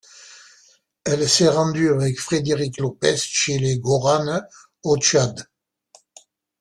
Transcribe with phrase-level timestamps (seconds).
[1.05, 4.43] Elle s'est rendue avec Frédéric Lopez chez les Goranes,
[4.81, 5.47] au Tchad.